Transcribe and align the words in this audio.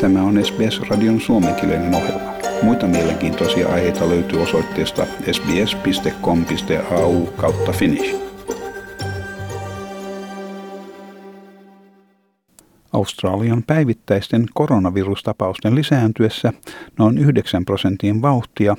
Tämä 0.00 0.22
on 0.22 0.44
SBS-radion 0.44 1.20
suomenkielinen 1.20 1.94
ohjelma. 1.94 2.32
Muita 2.62 2.86
mielenkiintoisia 2.86 3.68
aiheita 3.68 4.08
löytyy 4.08 4.42
osoitteesta 4.42 5.06
sbs.com.au 5.32 7.26
kautta 7.26 7.72
finnish. 7.72 8.16
Australian 12.92 13.62
päivittäisten 13.66 14.46
koronavirustapausten 14.54 15.74
lisääntyessä 15.74 16.52
noin 16.98 17.18
9 17.18 17.64
prosentin 17.64 18.22
vauhtia 18.22 18.76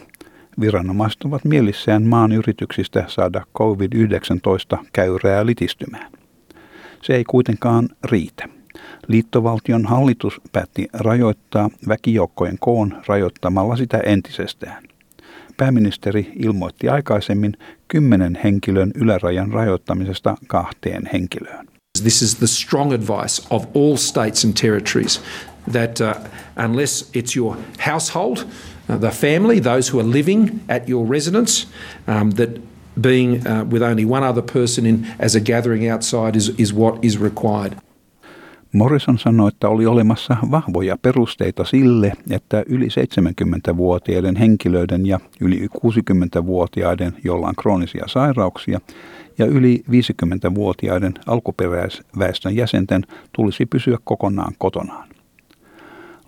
viranomaiset 0.59 1.23
ovat 1.23 1.45
mielissään 1.45 2.03
maan 2.03 2.31
yrityksistä 2.31 3.03
saada 3.07 3.45
COVID-19 3.57 4.85
käyrää 4.93 5.45
litistymään. 5.45 6.11
Se 7.01 7.15
ei 7.15 7.23
kuitenkaan 7.23 7.89
riitä. 8.03 8.60
Liittovaltion 9.07 9.85
hallitus 9.85 10.41
päätti 10.51 10.87
rajoittaa 10.93 11.69
väkijoukkojen 11.87 12.57
koon 12.59 13.01
rajoittamalla 13.07 13.75
sitä 13.75 13.97
entisestään. 13.97 14.83
Pääministeri 15.57 16.31
ilmoitti 16.35 16.89
aikaisemmin 16.89 17.53
kymmenen 17.87 18.39
henkilön 18.43 18.91
ylärajan 18.95 19.51
rajoittamisesta 19.51 20.35
kahteen 20.47 21.09
henkilöön. 21.13 21.67
This 22.03 22.21
is 22.21 22.35
the 22.35 22.47
strong 22.47 22.93
advice 22.93 23.47
of 23.49 23.65
all 23.75 23.95
states 23.95 24.45
and 24.45 24.53
territories 24.53 25.21
that 25.71 26.01
uh, 26.01 26.13
unless 26.55 27.09
it's 27.13 27.35
your 27.35 27.57
household, 27.77 28.37
uh, 28.89 28.97
the 28.97 29.11
family, 29.11 29.59
those 29.59 29.93
who 29.93 29.99
are 29.99 30.09
living 30.13 30.61
at 30.69 30.89
your 30.89 31.05
residence, 31.05 31.67
um, 32.07 32.31
that 32.31 32.49
being 33.01 33.47
uh, 33.47 33.63
with 33.69 33.83
only 33.83 34.05
one 34.05 34.23
other 34.23 34.41
person 34.41 34.85
in 34.85 35.05
as 35.19 35.35
a 35.35 35.39
gathering 35.39 35.87
outside 35.87 36.35
is, 36.35 36.49
is 36.57 36.73
what 36.73 37.03
is 37.03 37.17
required. 37.17 37.75
Morrison 38.73 39.17
sanoi, 39.17 39.47
että 39.47 39.69
oli 39.69 39.85
olemassa 39.85 40.37
vahvoja 40.51 40.97
perusteita 41.01 41.65
sille, 41.65 42.13
että 42.29 42.63
yli 42.67 42.87
70-vuotiaiden 42.87 44.35
henkilöiden 44.35 45.05
ja 45.05 45.19
yli 45.41 45.67
60-vuotiaiden, 45.77 47.13
joilla 47.23 47.47
on 47.47 47.55
kroonisia 47.55 48.07
sairauksia, 48.07 48.79
ja 49.37 49.45
yli 49.45 49.83
50-vuotiaiden 49.89 51.13
alkuperäisväestön 51.27 52.55
jäsenten 52.55 53.03
tulisi 53.35 53.65
pysyä 53.65 53.97
kokonaan 54.03 54.53
kotonaan. 54.57 55.09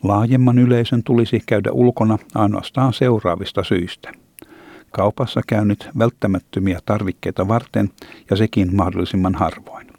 Laajemman 0.04 0.60
yleisön 0.60 1.04
tulisi 1.04 1.44
käydä 1.46 1.72
ulkona 1.72 2.18
ainoastaan 2.36 2.94
seuraavista 2.94 3.64
syistä. 3.64 4.12
Kaupassa 4.92 5.42
käynyt 5.48 5.90
välttämättömiä 5.98 6.80
tarvikkeita 6.86 7.48
varten 7.48 7.90
ja 8.30 8.36
sekin 8.36 8.76
mahdollisimman 8.76 9.36
harvoin 9.36 9.93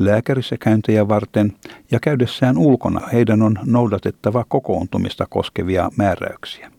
lääkärissä 0.00 0.56
käyntejä 0.60 1.08
varten 1.08 1.52
ja 1.90 2.00
käydessään 2.00 2.58
ulkona 2.58 3.00
heidän 3.12 3.42
on 3.42 3.58
noudatettava 3.64 4.44
kokoontumista 4.48 5.26
koskevia 5.26 5.90
määräyksiä. 5.96 6.72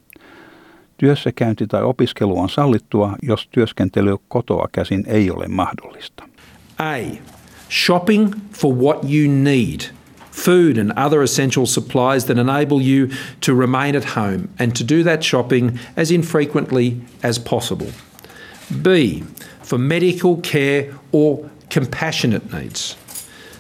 Työssäkäynti 0.98 1.68
tai 1.68 1.84
opiskelu 1.84 2.40
on 2.40 2.50
sallittua, 2.50 3.16
jos 3.22 3.48
työskentely 3.52 4.18
kotoa 4.28 4.68
käsin 4.72 5.04
ei 5.08 5.32
ole 5.32 5.48
mahdollista. 5.48 6.24
A. 6.80 7.18
Shopping 7.86 8.34
for 8.54 8.76
what 8.76 9.04
you 9.04 9.32
need. 9.32 9.82
Food 10.32 10.78
and 10.78 10.92
other 11.06 11.22
essential 11.24 11.66
supplies 11.66 12.26
that 12.26 12.38
enable 12.38 12.78
you 12.78 13.08
to 13.46 13.54
remain 13.54 13.96
at 13.96 14.16
home 14.16 14.40
and 14.60 14.72
to 14.72 14.96
do 14.96 15.04
that 15.04 15.24
shopping 15.24 15.80
as 15.98 16.12
infrequently 16.12 16.94
as 17.24 17.40
possible. 17.40 17.88
B. 18.82 18.88
For 19.64 19.80
medical 19.80 20.36
care 20.52 20.86
or 21.12 21.50
compassionate 21.74 22.54
needs. 22.54 23.01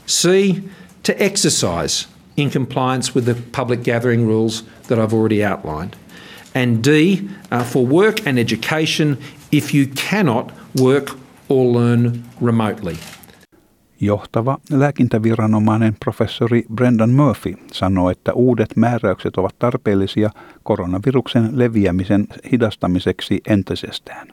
C, 0.07 0.55
to 1.03 1.13
exercise 1.17 2.07
in 2.37 2.49
compliance 2.49 3.15
with 3.15 3.25
the 3.25 3.35
public 3.51 3.83
gathering 3.83 4.27
rules 4.27 4.65
that 4.87 4.99
I've 4.99 5.13
already 5.13 5.45
outlined. 5.45 5.93
And 6.55 6.83
D, 6.83 7.21
uh, 7.51 7.63
for 7.63 7.85
work 7.85 8.27
and 8.27 8.39
education 8.39 9.17
if 9.51 9.73
you 9.75 9.85
cannot 10.09 10.51
work 10.81 11.11
or 11.49 11.65
learn 11.65 12.23
remotely. 12.45 12.95
Johtava 14.01 14.57
lääkintäviranomainen 14.71 15.95
professori 16.05 16.63
Brendan 16.75 17.09
Murphy 17.09 17.53
sanoi, 17.71 18.11
että 18.11 18.33
uudet 18.33 18.75
määräykset 18.75 19.37
ovat 19.37 19.55
tarpeellisia 19.59 20.29
koronaviruksen 20.63 21.49
leviämisen 21.51 22.27
hidastamiseksi 22.51 23.41
entisestään. 23.47 24.27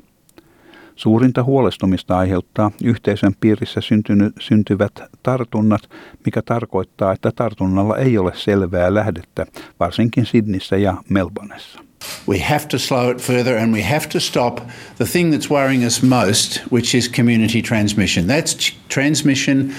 Suurinta 0.99 1.45
huolestumista 1.45 2.19
aiheuttaa 2.19 2.71
yhteisön 2.83 3.35
piirissä 3.41 3.81
syntynyt, 3.81 4.35
syntyvät 4.41 4.93
tartunnat, 5.23 5.91
mikä 6.25 6.43
tarkoittaa, 6.43 7.13
että 7.13 7.33
tartunnalla 7.37 7.97
ei 7.97 8.19
ole 8.19 8.33
selvää 8.35 8.95
lähdettä, 8.95 9.47
varsinkin 9.81 10.27
Sydneyssä 10.27 10.77
ja 10.77 10.97
Melbourneissa. 11.09 11.81
We 12.29 12.39
have 12.39 12.67
to 12.69 12.79
slow 12.79 13.11
it 13.11 13.23
further 13.23 13.59
and 13.59 13.75
we 13.75 13.83
have 13.83 14.07
to 14.09 14.21
stop 14.21 14.59
the 14.97 15.05
thing 15.05 15.35
that's 15.35 15.51
worrying 15.51 15.87
us 15.87 16.03
most, 16.03 16.61
which 16.73 16.97
is 16.97 17.13
community 17.13 17.63
transmission. 17.63 18.27
That's 18.27 18.75
transmission 18.95 19.73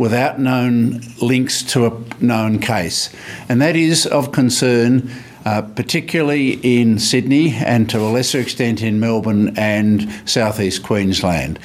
without 0.00 0.36
known 0.36 1.00
links 1.20 1.64
to 1.72 1.86
a 1.86 1.90
known 2.20 2.58
case. 2.58 3.16
And 3.48 3.60
that 3.60 3.76
is 3.76 4.06
of 4.06 4.32
concern 4.32 5.10
uh, 5.46 5.62
particularly 5.74 6.58
in 6.62 6.98
Sydney 6.98 7.54
and 7.66 7.90
to 7.90 7.98
a 7.98 8.12
lesser 8.12 8.40
extent 8.40 8.82
in 8.82 9.00
Melbourne 9.00 9.52
and 9.56 10.00
southeast 10.24 10.86
Queensland. 10.88 11.56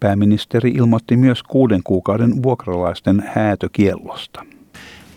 Pääministeri 0.00 0.70
ilmoitti 0.70 1.16
myös 1.16 1.42
kuuden 1.42 1.80
kuukauden 1.84 2.42
vuokralaisten 2.42 3.22
häätökiellosta. 3.34 4.44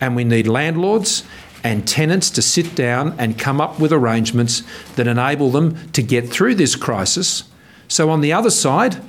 And 0.01 0.15
we 0.15 0.23
need 0.23 0.47
landlords 0.47 1.25
and 1.63 1.81
tenants 1.95 2.31
to 2.31 2.41
sit 2.41 2.77
down 2.77 3.13
and 3.17 3.33
come 3.43 3.63
up 3.63 3.79
with 3.79 3.93
arrangements 3.93 4.63
that 4.95 5.07
enable 5.07 5.51
them 5.51 5.73
to 5.93 6.01
get 6.01 6.29
through 6.29 6.55
this 6.55 6.75
crisis. 6.75 7.53
So 7.87 8.09
on 8.09 8.21
the 8.21 8.33
other 8.33 8.51
side, 8.51 9.01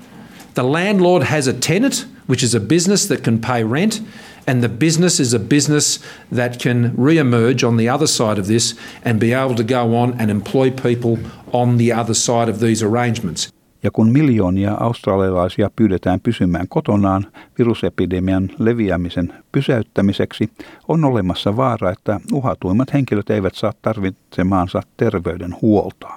the 0.54 0.72
landlord 0.72 1.22
has 1.22 1.48
a 1.48 1.52
tenant, 1.52 2.06
which 2.26 2.42
is 2.44 2.54
a 2.54 2.60
business 2.60 3.06
that 3.08 3.24
can 3.24 3.38
pay 3.38 3.64
rent, 3.64 4.02
and 4.46 4.60
the 4.60 4.68
business 4.68 5.20
is 5.20 5.34
a 5.34 5.38
business 5.38 6.00
that 6.36 6.62
can 6.62 6.92
re-emerge 6.98 7.66
on 7.66 7.76
the 7.76 7.94
other 7.94 8.06
side 8.06 8.40
of 8.40 8.46
this 8.46 8.76
and 9.04 9.18
be 9.18 9.32
able 9.32 9.54
to 9.54 9.64
go 9.64 9.96
on 9.96 10.14
and 10.18 10.30
employ 10.30 10.70
people 10.70 11.18
on 11.52 11.78
the 11.78 11.92
other 12.00 12.14
side 12.14 12.50
of 12.50 12.58
these 12.58 12.86
arrangements. 12.86 13.54
Ja 13.82 13.90
kun 13.90 14.12
miljoonia 14.12 14.74
australialaisia 14.74 15.70
pyydetään 15.76 16.20
pysymään 16.20 16.68
kotonaan 16.68 17.26
virusepidemian 17.58 18.50
leviämisen 18.58 19.34
pysäyttämiseksi, 19.52 20.50
on 20.88 21.04
olemassa 21.04 21.56
vaara, 21.56 21.90
että 21.90 22.20
uhatuimmat 22.32 22.92
henkilöt 22.92 23.30
eivät 23.30 23.54
saa 23.54 23.72
tarvitsemaansa 23.82 24.82
terveydenhuoltoa. 24.96 26.16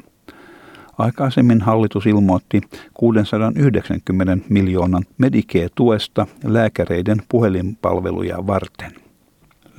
Aikaisemmin 0.98 1.62
hallitus 1.62 2.06
ilmoitti 2.06 2.62
690 2.94 4.38
miljoonan 4.50 5.04
Medicare-tuesta 5.18 6.28
lääkäreiden 6.44 7.22
puhelinpalveluja 7.30 8.48
varten. 8.48 8.92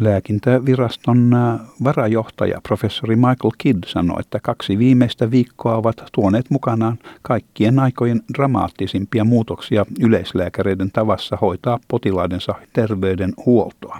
Lääkintäviraston 0.00 1.34
äh, 1.34 1.60
varajohtaja 1.84 2.60
professori 2.62 3.16
Michael 3.16 3.52
Kidd 3.58 3.84
sanoi, 3.86 4.20
että 4.20 4.40
kaksi 4.42 4.78
viimeistä 4.78 5.30
viikkoa 5.30 5.76
ovat 5.76 6.04
tuoneet 6.12 6.50
mukanaan 6.50 6.98
kaikkien 7.22 7.78
aikojen 7.78 8.20
dramaattisimpia 8.34 9.24
muutoksia 9.24 9.86
yleislääkäreiden 10.00 10.90
tavassa 10.92 11.36
hoitaa 11.36 11.78
potilaidensa 11.88 12.54
terveydenhuoltoa. 12.72 13.98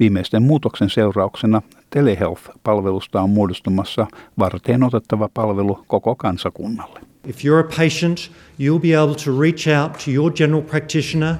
Viimeisten 0.00 0.42
muutoksen 0.42 0.90
seurauksena 0.90 1.62
telehealth-palvelusta 1.90 3.20
on 3.20 3.30
muodostumassa 3.30 4.06
varteen 4.38 4.82
otettava 4.82 5.28
palvelu 5.34 5.84
koko 5.86 6.14
kansakunnalle. 6.14 7.00
If 7.28 7.44
you're 7.44 7.60
a 7.60 7.76
patient, 7.76 8.30
you'll 8.58 8.80
be 8.80 8.94
able 8.94 9.14
to 9.14 9.40
reach 9.40 9.68
out 9.68 9.98
to 10.04 10.10
your 10.10 10.32
general 10.32 10.62
practitioner, 10.62 11.36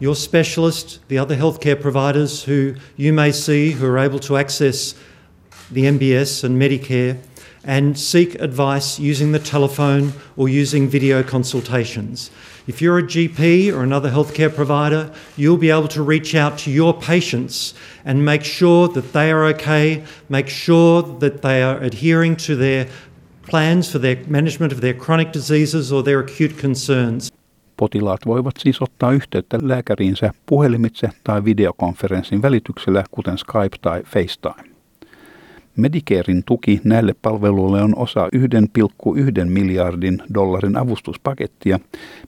your 0.00 0.14
specialist, 0.14 1.00
the 1.08 1.18
other 1.18 1.36
healthcare 1.36 1.82
providers 1.82 2.48
who 2.48 2.80
you 2.98 3.12
may 3.12 3.32
see 3.32 3.72
who 3.72 3.86
are 3.86 4.06
able 4.06 4.18
to 4.18 4.36
access 4.36 4.94
the 5.72 5.82
MBS 5.82 6.44
and 6.44 6.60
Medicare 6.60 7.16
and 7.66 7.98
seek 7.98 8.34
advice 8.36 8.98
using 8.98 9.32
the 9.32 9.38
telephone 9.38 10.12
or 10.36 10.48
using 10.48 10.88
video 10.88 11.22
consultations. 11.22 12.30
If 12.66 12.80
you're 12.80 12.98
a 12.98 13.02
GP 13.02 13.72
or 13.72 13.82
another 13.82 14.10
healthcare 14.10 14.54
provider, 14.54 15.10
you'll 15.36 15.56
be 15.56 15.70
able 15.70 15.88
to 15.88 16.02
reach 16.02 16.34
out 16.34 16.58
to 16.58 16.70
your 16.70 16.94
patients 16.94 17.74
and 18.04 18.24
make 18.24 18.44
sure 18.44 18.88
that 18.88 19.12
they 19.12 19.30
are 19.30 19.44
okay, 19.54 20.04
make 20.28 20.48
sure 20.48 21.02
that 21.20 21.42
they 21.42 21.62
are 21.62 21.78
adhering 21.78 22.36
to 22.36 22.56
their 22.56 22.88
plans 23.42 23.92
for 23.92 24.00
their 24.00 24.16
management 24.26 24.72
of 24.72 24.80
their 24.80 24.94
chronic 24.94 25.32
diseases 25.32 25.92
or 25.92 26.02
their 26.02 26.20
acute 26.20 26.58
concerns. 26.60 27.30
Potilaat 27.76 28.26
voivat 28.26 28.54
siis 28.58 28.82
ottaa 28.82 29.12
yhteyttä 29.12 29.58
lääkäriinsä 29.62 30.30
puhelimitse 30.46 31.08
tai 31.24 31.44
videokonferenssin 31.44 32.42
välityksellä, 32.42 33.04
kuten 33.10 33.38
Skype 33.38 33.76
tai 33.82 34.02
FaceTime. 34.02 34.75
Medicarein 35.76 36.42
tuki 36.46 36.80
näille 36.84 37.14
palveluille 37.22 37.82
on 37.82 37.96
osa 37.96 38.28
1,1 38.36 39.44
miljardin 39.44 40.22
dollarin 40.34 40.76
avustuspakettia, 40.76 41.80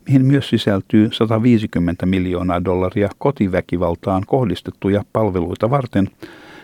mihin 0.06 0.26
myös 0.26 0.48
sisältyy 0.48 1.08
150 1.12 2.06
miljoonaa 2.06 2.64
dollaria 2.64 3.08
kotiväkivaltaan 3.18 4.22
kohdistettuja 4.26 5.04
palveluita 5.12 5.70
varten, 5.70 6.10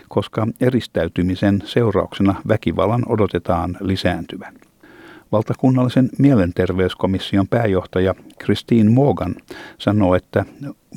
koska 0.09 0.47
eristäytymisen 0.61 1.63
seurauksena 1.65 2.35
väkivallan 2.47 3.03
odotetaan 3.09 3.77
lisääntyvän. 3.79 4.53
Valtakunnallisen 5.35 6.09
mielenterveyskomission 6.17 7.47
pääjohtaja 7.47 8.15
Christine 8.43 8.89
Morgan 8.89 9.35
sanoo, 9.77 10.15
että 10.15 10.45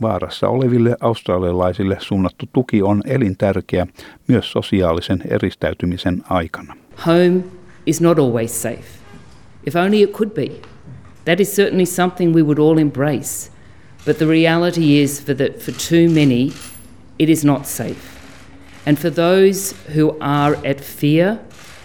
vaarassa 0.02 0.48
oleville 0.48 0.96
australialaisille 1.00 1.96
suunnattu 2.00 2.46
tuki 2.52 2.82
on 2.82 3.02
elintärkeä 3.06 3.86
myös 4.26 4.52
sosiaalisen 4.52 5.22
eristäytymisen 5.30 6.22
aikana. 6.30 6.76
Home 7.06 7.44
is 7.86 8.00
not 8.00 8.18
always 8.18 8.62
safe. 8.62 8.84
If 9.66 9.76
only 9.76 10.02
it 10.02 10.12
could 10.12 10.30
be. 10.30 10.50
That 11.24 11.40
is 11.40 11.56
certainly 11.56 11.86
something 11.86 12.34
we 12.34 12.42
would 12.42 12.58
all 12.58 12.78
embrace. 12.78 13.50
But 14.06 14.18
the 14.18 14.26
reality 14.26 15.02
is 15.02 15.24
for, 15.26 15.34
the, 15.36 15.50
for 15.58 15.74
too 15.74 16.14
many, 16.14 16.52
it 17.18 17.28
is 17.28 17.44
not 17.44 17.66
safe. 17.66 18.18
And 18.86 18.98
for 18.98 19.10
those 19.10 19.74
who 19.96 20.16
are 20.20 20.56
at 20.70 20.80
fear 20.80 21.38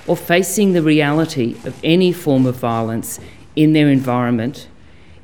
or 0.07 0.17
facing 0.17 0.73
the 0.73 0.81
reality 0.81 1.55
of 1.67 1.73
any 1.83 2.13
form 2.13 2.45
of 2.45 2.61
violence 2.61 3.21
in 3.55 3.73
their 3.73 3.91
environment, 3.91 4.69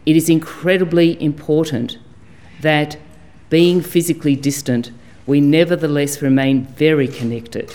it 0.05 0.15
is 0.15 0.29
incredibly 0.29 1.17
important 1.19 1.99
that 2.61 2.97
being 3.49 3.83
physically 3.83 4.35
distant, 4.43 4.91
we 5.27 5.41
nevertheless 5.41 6.21
remain 6.21 6.67
very 6.79 7.07
connected. 7.07 7.69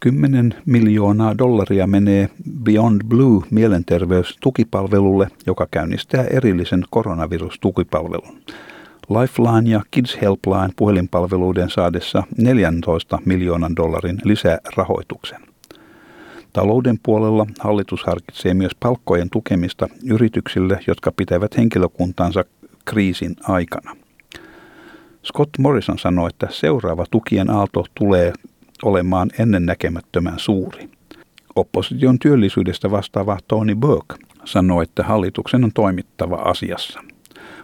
10 0.00 0.54
miljoonaa 0.66 1.38
dollaria 1.38 1.86
menee 1.86 2.28
Beyond 2.64 3.00
Blue 3.08 3.42
mielenterveystukipalvelulle, 3.50 5.28
joka 5.46 5.66
käynnistää 5.70 6.24
erillisen 6.24 6.84
koronavirustukipalvelun. 6.90 8.42
Lifeline 9.08 9.70
ja 9.70 9.82
Kids 9.90 10.18
Helpline 10.22 10.68
puhelinpalveluiden 10.76 11.70
saadessa 11.70 12.22
14 12.36 13.18
miljoonan 13.24 13.76
dollarin 13.76 14.18
lisärahoituksen. 14.24 15.47
Talouden 16.58 16.98
puolella 17.02 17.46
hallitus 17.60 18.04
harkitsee 18.04 18.54
myös 18.54 18.72
palkkojen 18.80 19.30
tukemista 19.30 19.88
yrityksille, 20.10 20.80
jotka 20.86 21.12
pitävät 21.12 21.56
henkilökuntansa 21.56 22.44
kriisin 22.84 23.36
aikana. 23.42 23.96
Scott 25.24 25.50
Morrison 25.58 25.98
sanoi, 25.98 26.28
että 26.28 26.46
seuraava 26.50 27.04
tukien 27.10 27.50
aalto 27.50 27.84
tulee 27.94 28.32
olemaan 28.82 29.30
ennennäkemättömän 29.38 30.38
suuri. 30.38 30.88
Opposition 31.56 32.18
työllisyydestä 32.18 32.90
vastaava 32.90 33.38
Tony 33.48 33.74
Burke 33.74 34.14
sanoi, 34.44 34.82
että 34.82 35.02
hallituksen 35.02 35.64
on 35.64 35.72
toimittava 35.74 36.36
asiassa. 36.36 37.00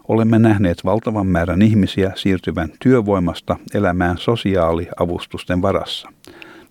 Olemme 0.09 0.39
nähneet 0.39 0.85
valtavan 0.85 1.27
määrän 1.27 1.63
ihmisiä 1.63 2.13
siirtyvän 2.15 2.69
työvoimasta 2.79 3.57
elämään 3.75 4.19
sosiaaliavustusten 4.19 5.63
varassa. 5.63 6.09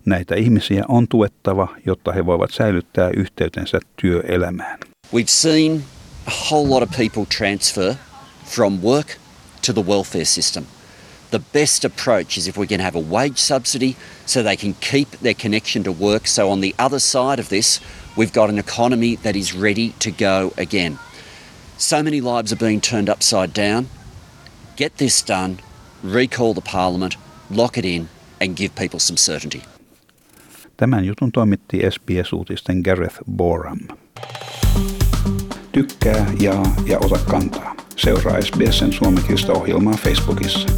Näitä 0.06 0.34
ihmisiä 0.34 0.84
on 0.88 1.08
tuettava, 1.08 1.76
jotta 1.86 2.12
he 2.12 2.26
voivat 2.26 2.50
säilyttää 2.50 3.10
yhteytensä 3.16 3.80
työelämään. 3.96 4.78
We've 5.14 5.26
seen 5.26 5.84
a 6.26 6.32
whole 6.50 6.68
lot 6.68 6.82
of 6.82 6.90
people 6.96 7.24
transfer 7.38 7.94
from 8.46 8.82
work 8.82 9.06
to 9.66 9.72
the 9.72 9.86
welfare 9.86 10.24
system. 10.24 10.64
The 11.30 11.40
best 11.52 11.84
approach 11.84 12.38
is 12.38 12.48
if 12.48 12.56
we 12.56 12.66
can 12.66 12.80
have 12.80 12.98
a 12.98 13.02
wage 13.02 13.38
subsidy 13.38 13.96
so 14.26 14.42
they 14.42 14.56
can 14.56 14.74
keep 14.74 15.10
their 15.22 15.34
connection 15.34 15.84
to 15.84 15.92
work. 15.92 16.26
So, 16.26 16.50
on 16.50 16.60
the 16.60 16.74
other 16.78 17.00
side 17.00 17.40
of 17.40 17.48
this, 17.48 17.80
we've 18.16 18.32
got 18.32 18.50
an 18.50 18.58
economy 18.58 19.16
that 19.16 19.36
is 19.36 19.52
ready 19.52 19.94
to 19.98 20.10
go 20.10 20.52
again. 20.56 20.98
So 21.76 22.02
many 22.02 22.20
lives 22.20 22.52
are 22.52 22.66
being 22.66 22.80
turned 22.80 23.08
upside 23.08 23.52
down. 23.52 23.88
Get 24.76 24.98
this 24.98 25.22
done, 25.22 25.58
recall 26.04 26.54
the 26.54 26.60
parliament, 26.60 27.16
lock 27.50 27.76
it 27.78 27.84
in, 27.84 28.08
and 28.40 28.56
give 28.56 28.74
people 28.74 29.00
some 29.00 29.16
certainty. 29.16 29.62
Tämän 30.84 31.04
jutun 31.04 31.32
toimitti 31.32 31.78
SBS-uutisten 31.90 32.80
Gareth 32.84 33.16
Boram. 33.36 33.78
Tykkää, 35.72 36.26
jaa 36.40 36.74
ja 36.86 36.98
ota 36.98 37.18
kantaa. 37.30 37.74
Seuraa 37.96 38.40
SBSn 38.40 38.92
suomenkielistä 38.92 39.52
ohjelmaa 39.52 39.94
Facebookissa. 39.94 40.68